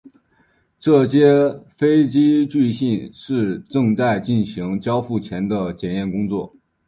[0.79, 6.55] 这些飞机据信是正在进行交付前的检验工作。